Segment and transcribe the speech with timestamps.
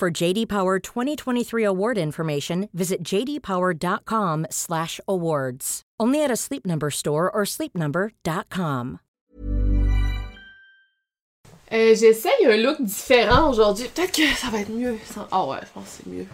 [0.00, 5.82] For JD Power 2023 award information, visit jdpower.com/awards.
[6.00, 9.00] Only at a Sleep Number store or sleepnumber.com.
[11.70, 13.88] Euh, J'essaye un look différent aujourd'hui.
[13.94, 14.96] Peut-être que ça va être mieux.
[15.30, 16.26] Ah ouais, je pense que c'est mieux.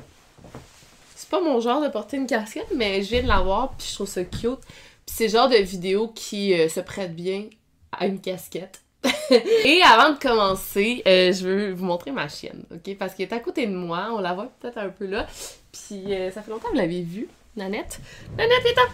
[1.17, 3.95] C'est pas mon genre de porter une casquette, mais je viens de l'avoir, puis je
[3.97, 4.61] trouve ça cute.
[4.61, 4.71] Puis
[5.07, 7.49] c'est le genre de vidéo qui euh, se prête bien
[7.91, 8.81] à une casquette.
[9.65, 12.97] Et avant de commencer, euh, je veux vous montrer ma chienne, ok?
[12.99, 15.27] Parce qu'elle est à côté de moi, on la voit peut-être un peu là.
[15.73, 18.01] Puis euh, ça fait longtemps que vous l'avez vue, Nanette.
[18.37, 18.85] Nanette, viens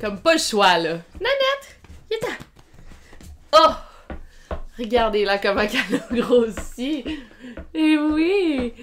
[0.00, 0.98] Comme pas le choix, là.
[1.20, 1.80] Nanette,
[2.10, 2.36] viens
[3.52, 3.72] Oh!
[4.78, 7.04] Regardez là comment elle a grossi.
[7.72, 8.74] Et oui!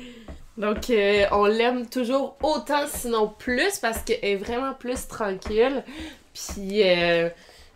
[0.57, 5.83] Donc, euh, on l'aime toujours autant, sinon plus, parce qu'elle est vraiment plus tranquille.
[6.33, 6.81] Puis,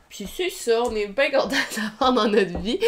[0.09, 2.79] puis c'est ça, on est bien content d'avoir dans notre vie.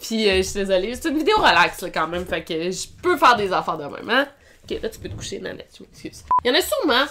[0.00, 2.86] Puis, euh, je suis désolée, c'est une vidéo relax là, quand même, fait que je
[3.02, 4.28] peux faire des affaires de même, hein?
[4.64, 6.24] Ok, là, tu peux te coucher, Nanette, je m'excuse.
[6.44, 7.04] Il y en a sûrement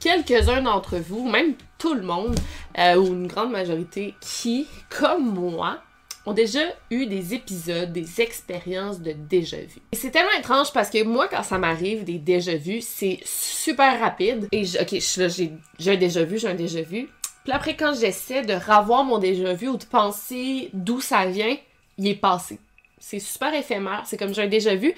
[0.00, 2.38] quelques-uns d'entre vous, même tout le monde,
[2.76, 5.78] ou une grande majorité, qui, comme moi,
[6.26, 9.80] ont déjà eu des épisodes, des expériences de déjà-vu.
[9.92, 14.46] Et c'est tellement étrange parce que moi, quand ça m'arrive des déjà-vus, c'est super rapide.
[14.52, 17.08] Et je, ok, j'ai un déjà-vu, j'ai un déjà-vu.
[17.48, 21.56] Puis après, quand j'essaie de revoir mon déjà-vu ou de penser d'où ça vient,
[21.96, 22.58] il est passé.
[22.98, 24.02] C'est super éphémère.
[24.04, 24.92] C'est comme j'ai un déjà-vu,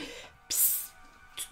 [0.48, 0.58] puis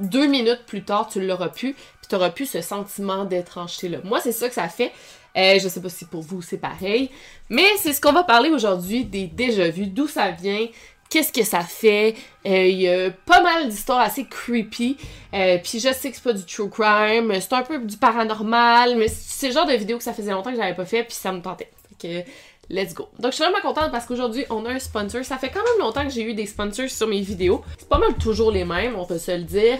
[0.01, 3.99] deux minutes plus tard, tu l'auras pu, puis t'auras plus ce sentiment d'étrangeté-là.
[4.03, 4.91] Moi, c'est ça que ça fait.
[5.37, 7.11] Euh, je sais pas si pour vous c'est pareil.
[7.49, 10.67] Mais c'est ce qu'on va parler aujourd'hui des déjà-vus, d'où ça vient,
[11.11, 12.15] qu'est-ce que ça fait?
[12.47, 14.97] Euh, il y a pas mal d'histoires assez creepy.
[15.35, 18.97] Euh, Puis je sais que c'est pas du true crime, c'est un peu du paranormal,
[18.97, 21.15] mais c'est le genre de vidéo que ça faisait longtemps que j'avais pas fait, puis
[21.15, 21.71] ça me tentait.
[22.01, 22.31] Fait que
[22.71, 23.09] let's go.
[23.19, 25.25] Donc je suis vraiment contente parce qu'aujourd'hui on a un sponsor.
[25.25, 27.63] Ça fait quand même longtemps que j'ai eu des sponsors sur mes vidéos.
[27.79, 29.79] C'est pas mal toujours les mêmes, on peut se le dire.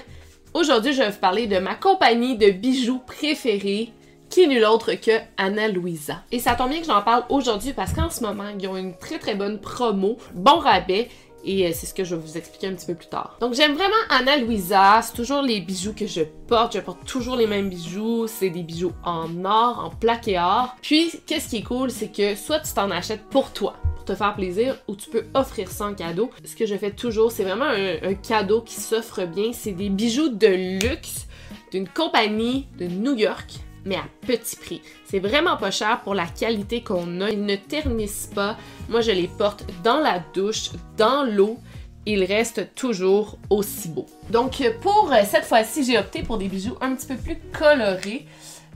[0.55, 3.93] Aujourd'hui, je vais vous parler de ma compagnie de bijoux préférée,
[4.31, 6.23] qui est nulle autre que Anna Louisa.
[6.33, 8.97] Et ça tombe bien que j'en parle aujourd'hui parce qu'en ce moment, ils ont une
[8.97, 11.09] très très bonne promo, bon rabais.
[11.45, 13.37] Et euh, c'est ce que je vais vous expliquer un petit peu plus tard.
[13.41, 17.37] Donc j'aime vraiment Anna Louisa, c'est toujours les bijoux que je porte, je porte toujours
[17.37, 20.75] les mêmes bijoux, c'est des bijoux en or, en plaqué or.
[20.83, 24.15] Puis qu'est-ce qui est cool, c'est que soit tu t'en achètes pour toi, pour te
[24.17, 26.31] faire plaisir, ou tu peux offrir ça en cadeau.
[26.45, 29.91] Ce que je fais toujours, c'est vraiment un, un cadeau qui s'offre bien, c'est des
[29.91, 31.29] bijoux de luxe
[31.71, 34.83] d'une compagnie de New York mais à petit prix.
[35.07, 37.31] C'est vraiment pas cher pour la qualité qu'on a.
[37.31, 38.57] Ils ne ternissent pas.
[38.89, 41.59] Moi, je les porte dans la douche, dans l'eau.
[42.07, 44.07] Ils restent toujours aussi beaux.
[44.31, 48.27] Donc, pour euh, cette fois-ci, j'ai opté pour des bijoux un petit peu plus colorés.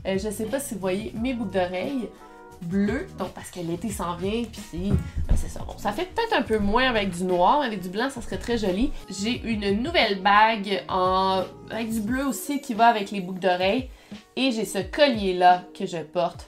[0.05, 2.09] Euh, je sais pas si vous voyez mes boucles d'oreilles
[2.63, 4.89] bleues, donc parce que l'été s'en vient, puis
[5.27, 5.61] ben, c'est ça.
[5.67, 8.37] Bon, ça fait peut-être un peu moins avec du noir, avec du blanc, ça serait
[8.37, 8.91] très joli.
[9.09, 10.83] J'ai une nouvelle bague
[11.69, 13.89] avec du bleu aussi qui va avec les boucles d'oreilles.
[14.35, 16.47] Et j'ai ce collier-là que je porte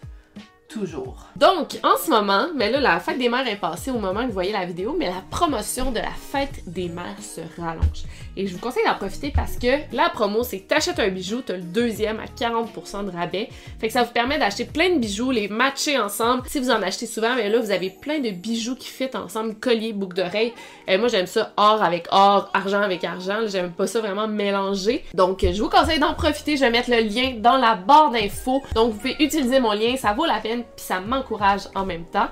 [1.35, 4.27] Donc, en ce moment, mais là, la fête des mères est passée au moment que
[4.27, 8.03] vous voyez la vidéo, mais la promotion de la fête des mères se rallonge.
[8.35, 11.55] Et je vous conseille d'en profiter parce que la promo, c'est t'achètes un bijou, t'as
[11.55, 13.47] le deuxième à 40% de rabais.
[13.79, 16.43] Fait que ça vous permet d'acheter plein de bijoux, les matcher ensemble.
[16.47, 19.55] Si vous en achetez souvent, mais là, vous avez plein de bijoux qui fit ensemble,
[19.55, 20.53] collier, boucle d'oreille.
[20.89, 23.47] Euh, moi, j'aime ça or avec or, argent avec argent.
[23.47, 25.05] J'aime pas ça vraiment mélanger.
[25.13, 26.57] Donc, je vous conseille d'en profiter.
[26.57, 28.61] Je vais mettre le lien dans la barre d'infos.
[28.73, 32.05] Donc, vous pouvez utiliser mon lien, ça vaut la peine puis ça m'encourage en même
[32.05, 32.27] temps.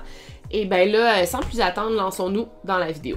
[0.50, 3.16] Et ben là, sans plus attendre, lançons-nous dans la vidéo.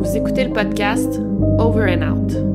[0.00, 1.20] Vous écoutez le podcast
[1.58, 2.51] Over and Out.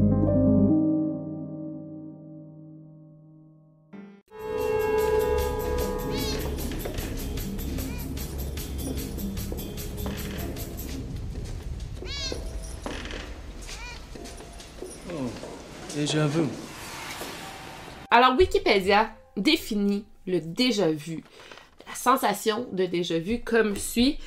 [15.98, 16.44] Déjà vu.
[18.12, 21.24] Alors, Wikipédia définit le déjà vu,
[21.88, 24.20] la sensation de déjà vu comme suit.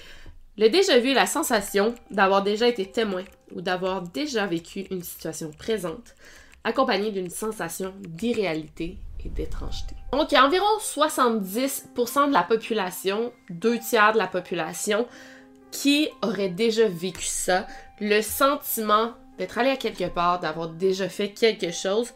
[0.58, 3.22] Le déjà vu est la sensation d'avoir déjà été témoin
[3.55, 6.17] ou d'avoir déjà vécu une situation présente,
[6.64, 9.94] accompagnée d'une sensation d'irréalité et d'étrangeté.
[10.12, 15.06] Donc, il y a environ 70% de la population, deux tiers de la population,
[15.70, 17.64] qui aurait déjà vécu ça,
[18.00, 22.13] le sentiment d'être allé à quelque part, d'avoir déjà fait quelque chose,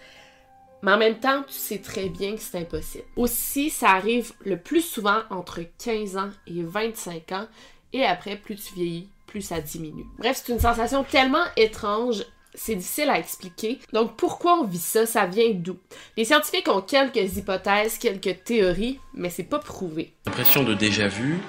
[0.82, 3.04] mais en même temps, tu sais très bien que c'est impossible.
[3.16, 7.46] Aussi, ça arrive le plus souvent entre 15 ans et 25 ans,
[7.92, 10.04] et après, plus tu vieillis, plus ça diminue.
[10.18, 12.24] Bref, c'est une sensation tellement étrange
[12.56, 13.80] c'est difficile à expliquer.
[13.92, 15.06] Donc pourquoi on vit ça?
[15.06, 15.76] Ça vient d'où?
[16.16, 20.12] Les scientifiques ont quelques hypothèses, quelques théories, mais c'est pas prouvé.
[20.26, 21.40] L'impression de déjà vu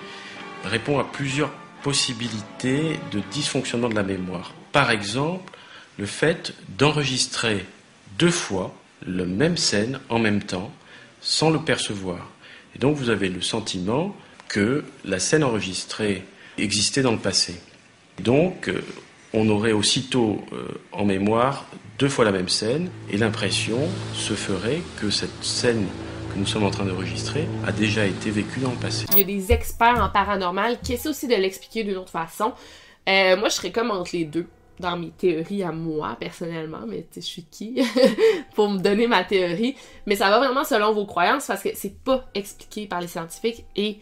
[0.63, 1.51] répond à plusieurs
[1.83, 4.55] possibilités de dysfonctionnement de la mémoire.
[4.71, 5.54] Par exemple,
[5.97, 7.65] le fait d'enregistrer
[8.17, 8.75] deux fois
[9.05, 10.71] la même scène en même temps
[11.21, 12.29] sans le percevoir.
[12.75, 14.15] Et donc vous avez le sentiment
[14.47, 16.23] que la scène enregistrée
[16.57, 17.55] existait dans le passé.
[18.21, 18.81] Donc euh,
[19.33, 21.65] on aurait aussitôt euh, en mémoire
[21.99, 23.79] deux fois la même scène et l'impression
[24.13, 25.85] se ferait que cette scène
[26.33, 29.05] que nous sommes en train d'enregistrer a déjà été vécue dans le passé.
[29.11, 32.53] Il y a des experts en paranormal qui essaient aussi de l'expliquer d'une autre façon.
[33.07, 34.47] Euh, moi, je serais comme entre les deux
[34.79, 37.81] dans mes théories à moi, personnellement, mais je suis qui
[38.55, 39.75] pour me donner ma théorie.
[40.05, 43.65] Mais ça va vraiment selon vos croyances parce que c'est pas expliqué par les scientifiques
[43.75, 43.99] et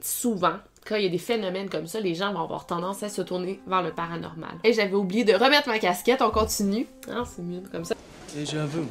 [0.00, 0.56] souvent,
[0.86, 3.22] quand il y a des phénomènes comme ça, les gens vont avoir tendance à se
[3.22, 4.54] tourner vers le paranormal.
[4.64, 6.86] Et j'avais oublié de remettre ma casquette, on continue.
[7.08, 7.94] Hein, c'est mieux comme ça.
[8.36, 8.86] Et j'avoue.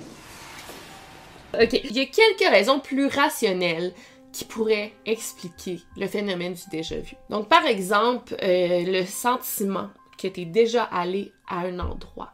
[1.54, 3.94] Ok, il y a quelques raisons plus rationnelles
[4.32, 7.16] qui pourraient expliquer le phénomène du déjà vu.
[7.30, 9.90] Donc, par exemple, euh, le sentiment
[10.21, 12.31] que tu es déjà allé à un endroit.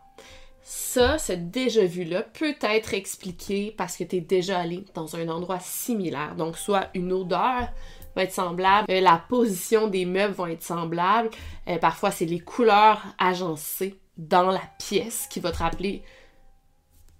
[0.61, 5.29] Ça, ce déjà vu-là peut être expliqué parce que tu es déjà allé dans un
[5.29, 6.35] endroit similaire.
[6.35, 7.69] Donc, soit une odeur,
[8.17, 11.29] va être semblable, euh, la position des meubles vont être semblables,
[11.69, 16.03] euh, parfois c'est les couleurs agencées dans la pièce qui va te rappeler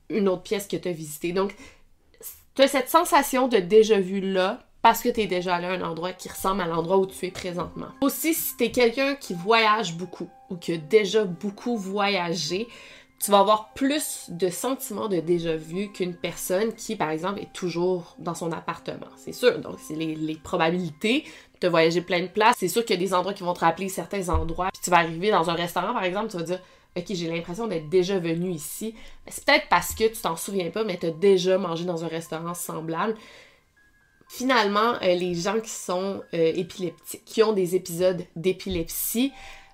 [0.09, 1.31] une autre pièce que tu as visitée.
[1.31, 1.55] Donc,
[2.55, 5.71] tu as cette sensation de déjà vu là parce que tu es déjà allé à
[5.71, 7.89] un endroit qui ressemble à l'endroit où tu es présentement.
[8.01, 12.67] Aussi, si tu es quelqu'un qui voyage beaucoup ou qui a déjà beaucoup voyagé,
[13.19, 18.15] tu vas avoir plus de sentiments de déjà-vu qu'une personne qui, par exemple, est toujours
[18.19, 19.07] dans son appartement.
[19.17, 19.57] C'est sûr.
[19.59, 21.23] Donc, c'est les, probabilités
[21.59, 22.55] de voyager plein de places.
[22.59, 24.69] C'est sûr qu'il y a des endroits qui vont te rappeler certains endroits.
[24.71, 26.59] Puis tu vas arriver dans un restaurant, par exemple, tu vas dire
[26.95, 28.95] Ok, j'ai l'impression d'être déjà venu ici.
[29.27, 32.07] C'est peut-être parce que tu t'en souviens pas, mais tu as déjà mangé dans un
[32.07, 33.15] restaurant semblable.
[34.29, 39.31] Finalement, euh, les gens qui sont euh, épileptiques, qui ont des épisodes d'épilepsie,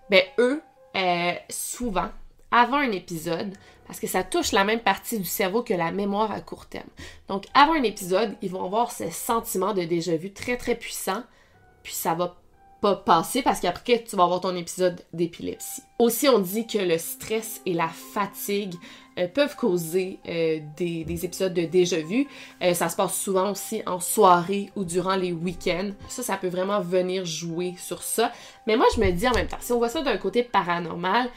[0.09, 0.61] ben eux,
[0.95, 2.09] euh, souvent,
[2.51, 3.53] avant un épisode,
[3.87, 6.89] parce que ça touche la même partie du cerveau que la mémoire à court terme.
[7.27, 11.23] Donc, avant un épisode, ils vont avoir ce sentiment de déjà-vu très très puissant,
[11.83, 12.35] puis ça va
[12.83, 15.83] pas passer parce qu'après, tu vas avoir ton épisode d'épilepsie.
[15.99, 18.73] Aussi, on dit que le stress et la fatigue
[19.17, 22.27] euh, peuvent causer euh, des, épisodes de déjà-vu.
[22.61, 25.91] Euh, ça se passe souvent aussi en soirée ou durant les week-ends.
[26.09, 28.33] Ça, ça peut vraiment venir jouer sur ça.
[28.67, 31.29] Mais moi, je me dis en même temps, si on voit ça d'un côté paranormal,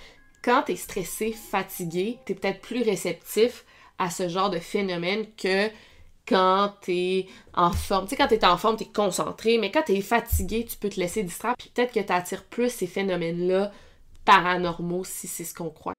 [0.43, 3.65] quand tu es stressé, fatigué, tu es peut-être plus réceptif
[4.01, 5.71] à ce genre de phénomène que
[6.27, 8.05] quand tu es en forme.
[8.05, 10.65] Tu sais, quand tu es en forme, tu es concentré, mais quand tu es fatigué,
[10.65, 11.55] tu peux te laisser distraire.
[11.59, 13.73] Puis peut-être que tu attires plus ces phénomènes-là
[14.25, 15.95] paranormaux si c'est ce qu'on croit.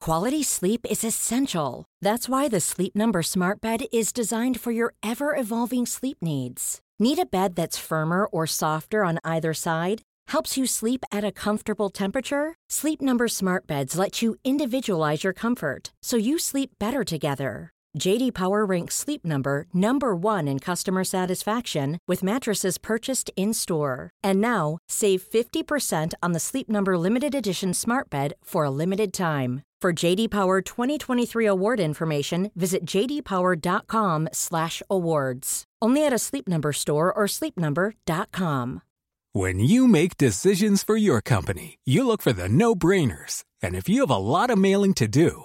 [0.00, 1.84] Quality sleep is essential.
[2.00, 6.80] That's why the Sleep Number Smart Bed is designed for your ever evolving sleep needs.
[7.00, 10.02] Need a bed that's firmer or softer on either side?
[10.28, 12.54] helps you sleep at a comfortable temperature?
[12.70, 17.72] Sleep Number Smart Beds let you individualize your comfort so you sleep better together.
[17.98, 24.10] JD Power ranks Sleep Number number 1 in customer satisfaction with mattresses purchased in-store.
[24.22, 29.12] And now, save 50% on the Sleep Number limited edition Smart Bed for a limited
[29.12, 29.62] time.
[29.80, 35.64] For JD Power 2023 award information, visit jdpower.com/awards.
[35.80, 38.82] Only at a Sleep Number store or sleepnumber.com.
[39.32, 43.44] When you make decisions for your company, you look for the no-brainers.
[43.62, 45.44] And if you have a lot of mailing to do,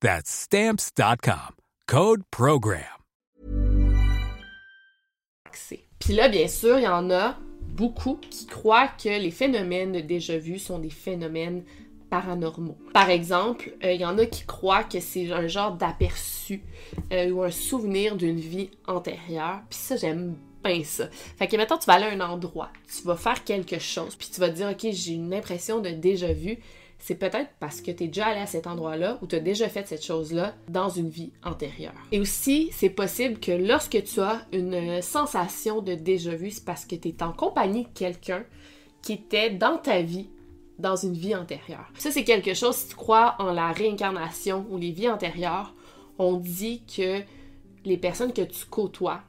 [0.00, 1.56] That's stamps.com.
[1.86, 3.00] Code program.
[5.98, 10.00] Puis là, bien sûr, il y en a beaucoup qui croient que les phénomènes de
[10.00, 11.64] déjà-vu sont des phénomènes
[12.10, 12.78] paranormaux.
[12.92, 16.62] Par exemple, euh, il y en a qui croient que c'est un genre d'aperçu
[17.12, 19.60] euh, ou un souvenir d'une vie antérieure.
[19.70, 21.08] Puis ça, j'aime bien ça.
[21.38, 24.28] Fait que maintenant, tu vas aller à un endroit, tu vas faire quelque chose, puis
[24.32, 26.58] tu vas te dire, OK, j'ai une impression de déjà vu.
[27.00, 29.68] C'est peut-être parce que tu es déjà allé à cet endroit-là ou tu as déjà
[29.68, 31.94] fait cette chose-là dans une vie antérieure.
[32.12, 36.84] Et aussi, c'est possible que lorsque tu as une sensation de déjà vu, c'est parce
[36.84, 38.44] que tu es en compagnie de quelqu'un
[39.02, 40.28] qui était dans ta vie
[40.78, 41.90] dans une vie antérieure.
[41.98, 45.74] Ça, c'est quelque chose, si tu crois en la réincarnation ou les vies antérieures,
[46.18, 47.20] on dit que
[47.84, 49.20] les personnes que tu côtoies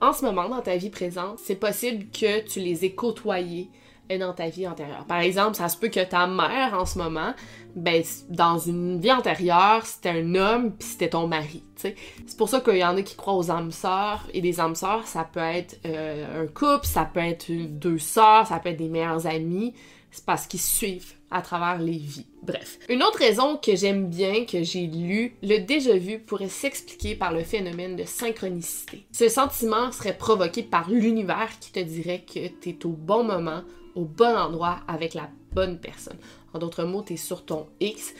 [0.00, 3.70] en ce moment dans ta vie présente, c'est possible que tu les aies côtoyées
[4.10, 5.04] dans ta vie antérieure.
[5.06, 7.34] Par exemple, ça se peut que ta mère en ce moment,
[7.74, 11.62] ben, dans une vie antérieure, c'était un homme puis c'était ton mari.
[11.76, 11.96] C'est
[12.38, 15.06] pour ça qu'il y en a qui croient aux âmes sœurs et des âmes sœurs,
[15.06, 18.88] ça peut être euh, un couple, ça peut être deux sœurs, ça peut être des
[18.88, 19.74] meilleurs amis
[20.14, 22.26] c'est parce qu'ils suivent à travers les vies.
[22.44, 22.78] Bref.
[22.88, 27.32] Une autre raison que j'aime bien, que j'ai lu, le déjà vu pourrait s'expliquer par
[27.32, 29.06] le phénomène de synchronicité.
[29.10, 33.62] Ce sentiment serait provoqué par l'univers qui te dirait que tu es au bon moment,
[33.94, 36.16] au bon endroit, avec la bonne personne.
[36.52, 38.14] En d'autres mots, tu es sur ton X,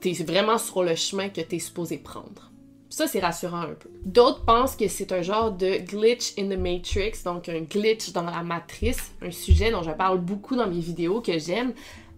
[0.00, 2.50] tu es vraiment sur le chemin que tu es supposé prendre.
[2.88, 3.90] Ça, c'est rassurant un peu.
[4.04, 8.22] D'autres pensent que c'est un genre de glitch in the matrix, donc un glitch dans
[8.22, 11.72] la matrice, un sujet dont je parle beaucoup dans mes vidéos que j'aime.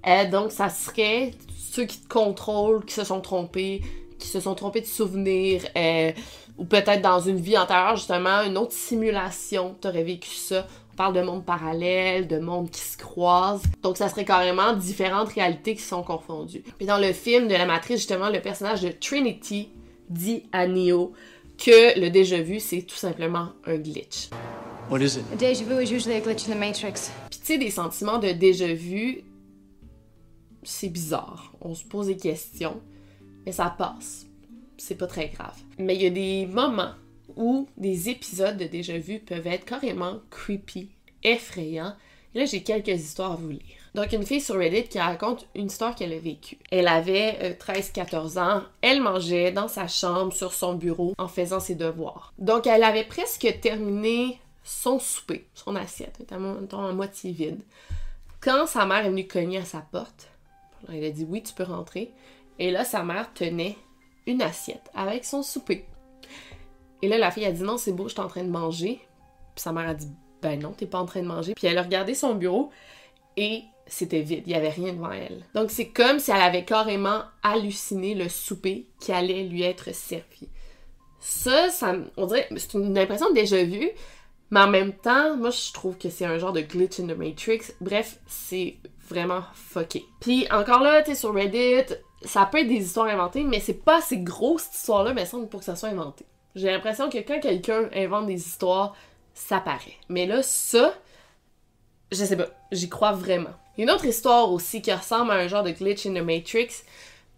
[0.06, 3.82] Euh, donc, ça serait ceux qui te contrôlent, qui se sont trompés,
[4.18, 6.12] qui se sont trompés de souvenirs, euh,
[6.58, 10.66] ou peut-être dans une vie antérieure, justement, une autre simulation, t'aurais vécu ça.
[10.98, 13.62] On parle de mondes parallèles, de mondes qui se croisent.
[13.84, 16.64] Donc, ça serait carrément différentes réalités qui sont confondues.
[16.80, 19.68] Et dans le film de la Matrice, justement, le personnage de Trinity
[20.10, 21.12] dit à Neo
[21.56, 24.30] que le déjà-vu, c'est tout simplement un glitch.
[24.90, 25.24] What is it?
[25.32, 27.12] A déjà vu is usually a glitch in the matrix.
[27.30, 29.22] Puis tu sais, des sentiments de déjà-vu,
[30.64, 31.52] c'est bizarre.
[31.60, 32.80] On se pose des questions,
[33.46, 34.26] mais ça passe.
[34.76, 35.54] C'est pas très grave.
[35.78, 36.94] Mais il y a des moments
[37.38, 40.90] où des épisodes de déjà-vu peuvent être carrément creepy,
[41.22, 41.94] effrayants.
[42.34, 43.62] Et là, j'ai quelques histoires à vous lire.
[43.94, 46.58] Donc, une fille sur Reddit qui raconte une histoire qu'elle a vécue.
[46.70, 48.62] Elle avait 13-14 euh, ans.
[48.82, 52.34] Elle mangeait dans sa chambre, sur son bureau, en faisant ses devoirs.
[52.38, 57.62] Donc, elle avait presque terminé son souper, son assiette, étant à moitié vide.
[58.40, 60.28] Quand sa mère est venue cogner à sa porte,
[60.92, 62.12] elle a dit oui, tu peux rentrer.
[62.58, 63.76] Et là, sa mère tenait
[64.26, 65.86] une assiette avec son souper.
[67.02, 69.00] Et là, la fille a dit non, c'est beau, je suis en train de manger.
[69.54, 70.08] Puis sa mère a dit
[70.42, 71.54] ben non, t'es pas en train de manger.
[71.54, 72.70] Puis elle a regardé son bureau
[73.36, 75.44] et c'était vide, il y avait rien devant elle.
[75.54, 80.48] Donc c'est comme si elle avait carrément halluciné le souper qui allait lui être servi.
[81.20, 83.90] Ça, ça on dirait, c'est une impression déjà vue,
[84.50, 87.16] mais en même temps, moi je trouve que c'est un genre de glitch in the
[87.16, 87.72] Matrix.
[87.80, 88.76] Bref, c'est
[89.08, 90.04] vraiment fucké.
[90.20, 93.98] Puis encore là, tu sur Reddit, ça peut être des histoires inventées, mais c'est pas
[93.98, 96.26] assez gros cette histoire-là, mais semble pour que ça soit inventé.
[96.54, 98.96] J'ai l'impression que quand quelqu'un invente des histoires,
[99.34, 99.96] ça paraît.
[100.08, 100.94] Mais là, ça,
[102.10, 103.54] je sais pas, j'y crois vraiment.
[103.76, 106.70] Une autre histoire aussi qui ressemble à un genre de glitch in the Matrix.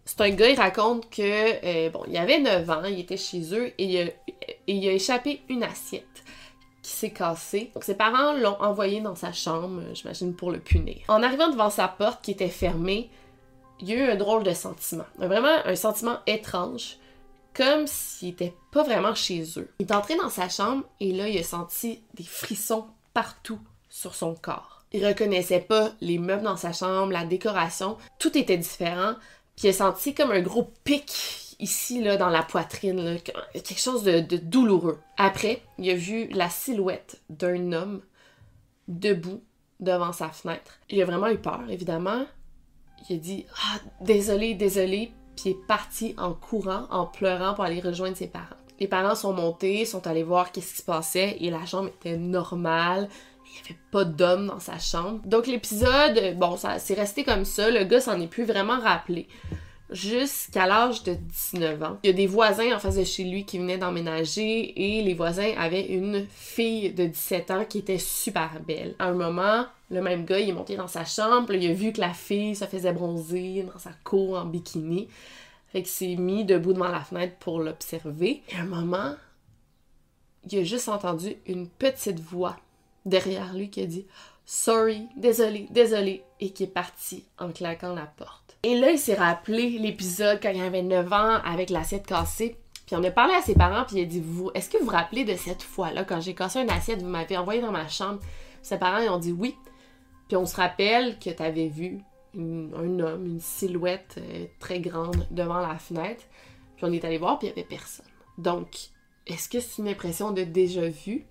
[0.07, 3.55] C'est un gars, il raconte que, euh, bon, il avait 9 ans, il était chez
[3.55, 4.12] eux et
[4.67, 6.07] il a, échappé une assiette
[6.83, 7.71] qui s'est cassée.
[7.75, 10.97] Donc ses parents l'ont envoyé dans sa chambre, j'imagine, pour le punir.
[11.09, 13.11] En arrivant devant sa porte qui était fermée,
[13.81, 15.05] il y a eu un drôle de sentiment.
[15.19, 16.97] Vraiment un sentiment étrange,
[17.61, 19.69] comme s'il était pas vraiment chez eux.
[19.79, 23.59] Il est entré dans sa chambre et là, il a senti des frissons partout
[23.90, 24.83] sur son corps.
[24.93, 29.12] Il reconnaissait pas les meubles dans sa chambre, la décoration, tout était différent.
[29.57, 33.19] Puis il a senti comme un gros pic ici, là, dans la poitrine,
[33.52, 34.99] quelque chose de, douloureux.
[35.19, 38.00] Après, il a vu la silhouette d'un homme
[38.88, 39.43] debout
[39.81, 40.79] devant sa fenêtre.
[40.88, 42.25] Il a vraiment eu peur, évidemment.
[43.11, 45.12] Il a dit Ah, désolé, désolé.
[45.40, 48.44] Puis est parti en courant, en pleurant pour aller rejoindre ses parents.
[48.78, 52.16] Les parents sont montés, sont allés voir qu'est-ce qui se passait et la chambre était
[52.16, 53.09] normale
[53.47, 55.20] il n'y avait pas d'homme dans sa chambre.
[55.25, 57.68] Donc l'épisode, bon, ça c'est resté comme ça.
[57.68, 59.26] Le gars s'en est plus vraiment rappelé.
[59.90, 61.99] Jusqu'à l'âge de 19 ans.
[62.02, 65.14] Il y a des voisins en face de chez lui qui venaient d'emménager et les
[65.14, 68.94] voisins avaient une fille de 17 ans qui était super belle.
[69.00, 71.92] À un moment, le même gars, il est monté dans sa chambre, il a vu
[71.92, 75.09] que la fille se faisait bronzer dans sa cour en bikini.
[75.73, 78.42] Fait qu'il s'est mis debout devant la fenêtre pour l'observer.
[78.49, 79.14] Et à un moment,
[80.50, 82.56] il a juste entendu une petite voix
[83.04, 84.06] derrière lui qui a dit
[84.52, 88.59] Sorry, désolé, désolé, et qui est parti en claquant la porte.
[88.64, 92.57] Et là, il s'est rappelé l'épisode quand il avait 9 ans avec l'assiette cassée.
[92.85, 94.87] Puis on a parlé à ses parents, puis il a dit Vous, est-ce que vous
[94.87, 97.87] vous rappelez de cette fois-là, quand j'ai cassé une assiette, vous m'avez envoyé dans ma
[97.87, 98.19] chambre?
[98.61, 99.54] Ses parents, ils ont dit oui.
[100.26, 102.00] Puis on se rappelle que tu avais vu
[102.35, 106.25] un homme, une silhouette euh, très grande devant la fenêtre.
[106.75, 108.07] Puis on est allé voir, puis il n'y avait personne.
[108.37, 108.66] Donc,
[109.28, 111.25] est-ce que c'est une impression de déjà vu?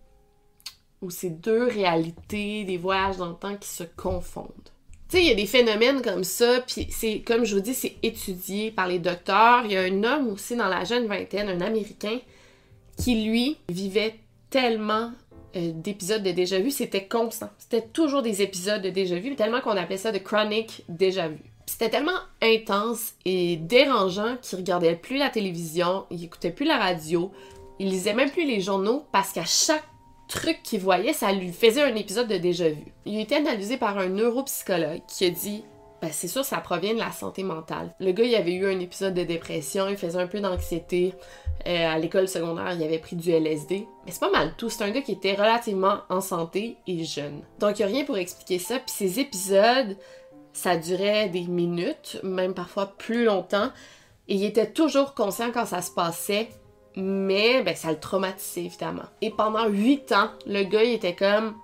[1.01, 4.49] Ou c'est deux réalités, des voyages dans le temps qui se confondent?
[5.09, 7.73] Tu sais, il y a des phénomènes comme ça, puis c'est, comme je vous dis,
[7.73, 9.65] c'est étudié par les docteurs.
[9.65, 12.19] Il y a un homme aussi dans la jeune vingtaine, un Américain,
[12.97, 14.15] qui lui vivait
[14.49, 15.11] tellement
[15.55, 17.49] euh, d'épisodes de déjà vu, c'était constant.
[17.57, 21.39] C'était toujours des épisodes de déjà vu, tellement qu'on appelait ça de chronic déjà vu.
[21.65, 27.31] C'était tellement intense et dérangeant qu'il regardait plus la télévision, il écoutait plus la radio,
[27.79, 29.85] il lisait même plus les journaux parce qu'à chaque
[30.29, 32.85] truc qu'il voyait, ça lui faisait un épisode de déjà vu.
[33.05, 35.63] Il a été analysé par un neuropsychologue qui a dit
[36.01, 37.93] ben, c'est sûr, ça provient de la santé mentale.
[37.99, 41.13] Le gars, il avait eu un épisode de dépression, il faisait un peu d'anxiété.
[41.67, 43.85] Euh, à l'école secondaire, il avait pris du LSD.
[44.05, 44.69] Mais c'est pas mal tout.
[44.69, 47.41] C'est un gars qui était relativement en santé et jeune.
[47.59, 48.79] Donc, il n'y a rien pour expliquer ça.
[48.79, 49.97] Puis ces épisodes,
[50.53, 53.71] ça durait des minutes, même parfois plus longtemps.
[54.29, 56.47] Et il était toujours conscient quand ça se passait,
[56.95, 59.05] mais ben, ça le traumatisait évidemment.
[59.21, 61.55] Et pendant huit ans, le gars, il était comme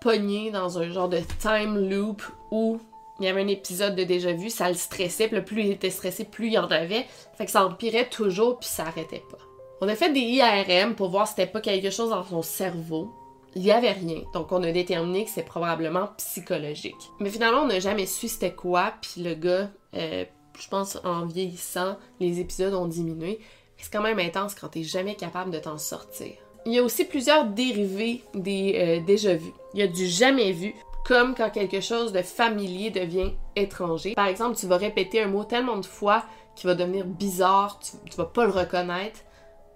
[0.00, 2.80] pogné dans un genre de time loop où
[3.20, 5.90] il y avait un épisode de déjà vu, ça le stressait, puis plus il était
[5.90, 7.06] stressé, plus il en avait.
[7.36, 9.38] Fait que ça empirait toujours, puis ça arrêtait pas.
[9.82, 13.12] On a fait des IRM pour voir si c'était pas quelque chose dans son cerveau.
[13.54, 17.10] Il y avait rien, donc on a déterminé que c'est probablement psychologique.
[17.18, 20.24] Mais finalement, on n'a jamais su c'était quoi, puis le gars, euh,
[20.58, 23.40] je pense en vieillissant, les épisodes ont diminué.
[23.80, 26.32] C'est quand même intense quand t'es jamais capable de t'en sortir.
[26.66, 29.52] Il y a aussi plusieurs dérivés des euh, déjà vus.
[29.72, 30.74] Il y a du jamais vu,
[31.06, 34.14] comme quand quelque chose de familier devient étranger.
[34.14, 36.24] Par exemple, tu vas répéter un mot tellement de fois
[36.54, 39.20] qu'il va devenir bizarre, tu, vas pas le reconnaître.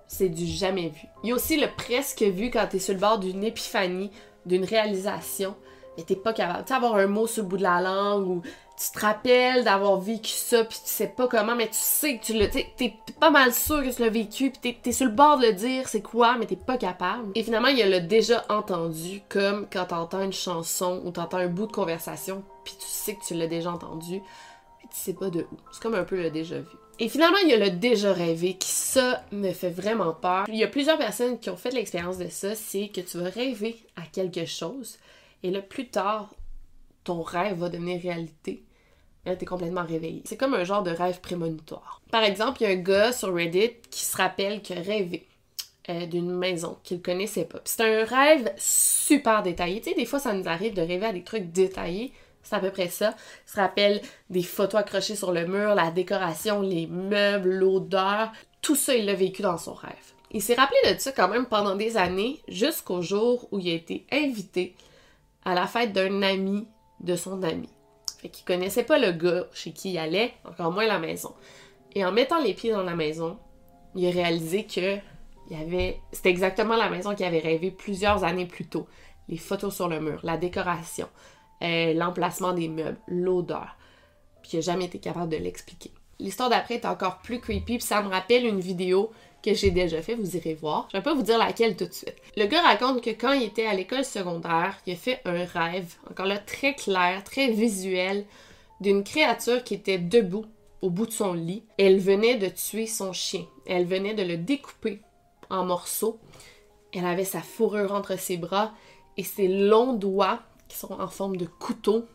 [0.07, 1.07] C'est du jamais vu.
[1.23, 4.11] Il y a aussi le presque vu quand tu es sur le bord d'une épiphanie,
[4.45, 5.57] d'une réalisation,
[5.97, 6.65] mais t'es pas capable.
[6.67, 8.43] Tu avoir un mot sur le bout de la langue ou
[8.77, 12.25] tu te rappelles d'avoir vécu ça, puis tu sais pas comment, mais tu sais que
[12.25, 12.49] tu l'as.
[12.49, 15.47] T'es pas mal sûr que tu l'as vécu, puis t'es es sur le bord de
[15.47, 17.31] le dire c'est quoi, mais t'es pas capable.
[17.35, 21.39] Et finalement, il y a le déjà entendu, comme quand t'entends une chanson ou t'entends
[21.39, 25.15] un bout de conversation, puis tu sais que tu l'as déjà entendu, mais tu sais
[25.15, 25.57] pas de où.
[25.71, 26.77] C'est comme un peu le déjà vu.
[26.99, 30.45] Et finalement, il y a le déjà rêvé qui, ça, me fait vraiment peur.
[30.49, 33.31] Il y a plusieurs personnes qui ont fait l'expérience de ça, c'est que tu vas
[33.31, 34.99] rêver à quelque chose,
[35.43, 36.31] et là, plus tard,
[37.05, 38.65] ton rêve va devenir réalité.
[39.27, 40.23] Là, t'es complètement réveillé.
[40.27, 42.03] C'est comme un genre de rêve prémonitoire.
[42.11, 45.27] Par exemple, il y a un gars sur Reddit qui se rappelle qu'il rêvé
[45.89, 47.61] euh, d'une maison qu'il connaissait pas.
[47.65, 49.81] C'est un rêve super détaillé.
[49.81, 52.13] Tu sais, des fois, ça nous arrive de rêver à des trucs détaillés.
[52.43, 53.15] C'est à peu près ça.
[53.47, 58.31] Il se rappelle des photos accrochées sur le mur, la décoration, les meubles, l'odeur.
[58.61, 59.93] Tout ça, il l'a vécu dans son rêve.
[60.31, 63.75] Il s'est rappelé de ça quand même pendant des années, jusqu'au jour où il a
[63.75, 64.75] été invité
[65.45, 66.67] à la fête d'un ami
[67.05, 67.69] de son ami.
[68.19, 71.35] Fait qu'il connaissait pas le gars chez qui il allait, encore moins la maison.
[71.95, 73.39] Et en mettant les pieds dans la maison,
[73.95, 74.99] il a réalisé que
[76.13, 78.87] c'était exactement la maison qu'il avait rêvé plusieurs années plus tôt.
[79.29, 81.09] Les photos sur le mur, la décoration,
[81.63, 83.77] euh, l'emplacement des meubles, l'odeur.
[84.43, 85.93] Puis il n'a jamais été capable de l'expliquer.
[86.19, 89.11] L'histoire d'après est encore plus creepy, puis ça me rappelle une vidéo
[89.45, 90.89] que j'ai déjà fait, vous irez voir.
[90.91, 92.17] Je vais pas vous dire laquelle tout de suite.
[92.37, 95.95] Le gars raconte que quand il était à l'école secondaire, il a fait un rêve,
[96.11, 98.25] encore là très clair, très visuel,
[98.81, 100.47] d'une créature qui était debout
[100.81, 101.63] au bout de son lit.
[101.79, 103.45] Elle venait de tuer son chien.
[103.67, 105.03] Elle venait de le découper
[105.51, 106.19] en morceaux.
[106.95, 108.73] Elle avait sa fourrure entre ses bras
[109.19, 112.07] et ses longs doigts, qui sont en forme de couteau,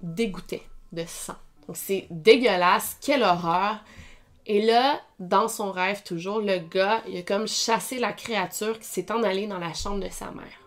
[0.00, 1.36] dégoûtaient de sang.
[1.66, 3.84] Donc c'est dégueulasse, quelle horreur.
[4.46, 8.86] Et là, dans son rêve toujours, le gars, il a comme chassé la créature qui
[8.86, 10.60] s'est en allée dans la chambre de sa mère.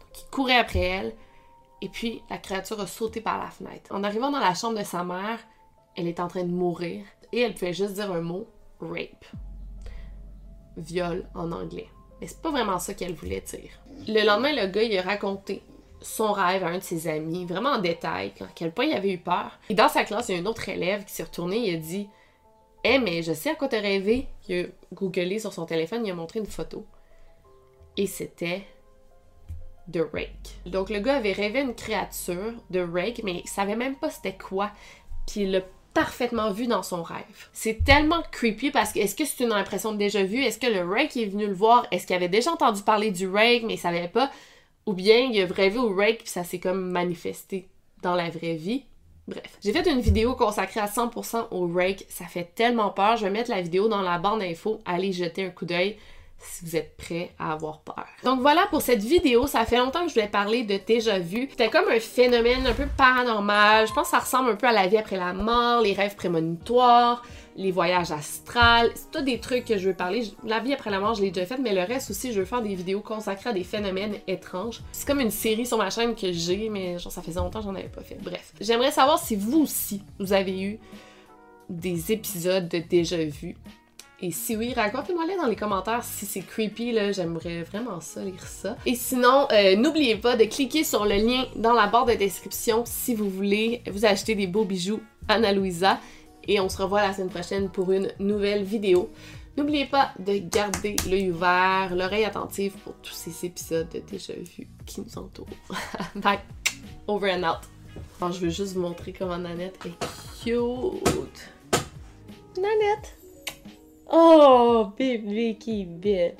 [0.00, 1.14] Donc, il courait après elle,
[1.80, 3.90] et puis la créature a sauté par la fenêtre.
[3.90, 5.38] En arrivant dans la chambre de sa mère,
[5.96, 8.46] elle est en train de mourir, et elle pouvait juste dire un mot,
[8.80, 9.24] rape.
[10.76, 11.88] Viol en anglais.
[12.20, 13.70] Mais c'est pas vraiment ça qu'elle voulait dire.
[14.06, 15.62] Le lendemain, le gars, il a raconté
[16.02, 19.12] son rêve à un de ses amis, vraiment en détail, à quel point il avait
[19.12, 19.58] eu peur.
[19.70, 21.78] Et dans sa classe, il y a un autre élève qui s'est retourné et a
[21.78, 22.08] dit
[22.84, 24.26] eh, mais je sais à quoi t'as rêvé.
[24.48, 24.64] Il a
[24.94, 26.84] googlé sur son téléphone, il a montré une photo.
[27.96, 28.62] Et c'était
[29.88, 30.60] de Rake.
[30.66, 34.36] Donc le gars avait rêvé une créature de Rake, mais il savait même pas c'était
[34.36, 34.70] quoi.
[35.26, 35.60] Puis il l'a
[35.94, 37.48] parfaitement vu dans son rêve.
[37.52, 40.42] C'est tellement creepy parce que est-ce que c'est une impression de déjà vu?
[40.42, 41.86] Est-ce que le Rake est venu le voir?
[41.90, 44.30] Est-ce qu'il avait déjà entendu parler du Rake mais il savait pas?
[44.86, 47.68] Ou bien il a rêvé au Rake puis ça s'est comme manifesté
[48.02, 48.84] dans la vraie vie?
[49.28, 52.06] Bref, j'ai fait une vidéo consacrée à 100% au Rake.
[52.08, 53.16] Ça fait tellement peur.
[53.16, 54.80] Je vais mettre la vidéo dans la bande d'infos.
[54.84, 55.96] Allez jeter un coup d'œil
[56.44, 58.04] si vous êtes prêts à avoir peur.
[58.24, 61.48] Donc voilà pour cette vidéo, ça fait longtemps que je voulais parler de déjà vu.
[61.50, 64.72] C'était comme un phénomène un peu paranormal, je pense que ça ressemble un peu à
[64.72, 67.22] la vie après la mort, les rêves prémonitoires,
[67.56, 70.24] les voyages astrales, c'est tout des trucs que je veux parler.
[70.44, 72.46] La vie après la mort, je l'ai déjà faite, mais le reste aussi, je veux
[72.46, 74.80] faire des vidéos consacrées à des phénomènes étranges.
[74.92, 77.66] C'est comme une série sur ma chaîne que j'ai, mais genre ça faisait longtemps que
[77.66, 78.18] j'en avais pas fait.
[78.22, 80.78] Bref, j'aimerais savoir si vous aussi, vous avez eu
[81.68, 83.56] des épisodes de déjà vu
[84.24, 88.22] et si oui, racontez-moi les dans les commentaires si c'est creepy, là, j'aimerais vraiment ça,
[88.22, 88.76] lire ça.
[88.86, 92.84] Et sinon, euh, n'oubliez pas de cliquer sur le lien dans la barre de description
[92.86, 95.98] si vous voulez vous acheter des beaux bijoux Anna Louisa.
[96.48, 99.10] Et on se revoit la semaine prochaine pour une nouvelle vidéo.
[99.56, 104.68] N'oubliez pas de garder l'œil ouvert, l'oreille attentive pour tous ces épisodes de déjà vus
[104.86, 105.46] qui nous entourent.
[106.14, 106.40] Bye!
[107.06, 108.32] Over and out.
[108.32, 111.50] je veux juste vous montrer comment Nanette est cute.
[112.56, 113.16] Nanette!
[114.10, 116.36] Oh, bébé qui est belle.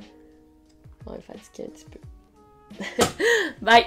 [1.07, 3.05] On va le fatiguer un petit peu.
[3.61, 3.87] Bye!